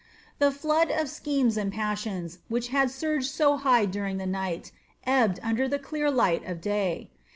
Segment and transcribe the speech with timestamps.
[0.39, 4.71] The flood of schemes and passions, which had surged so high during the night,
[5.05, 7.11] ebbed under the clear light of day.